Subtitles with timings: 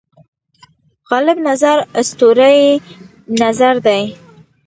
[1.09, 2.69] غالب نظر اسطوره یي
[3.41, 4.01] نظر دی.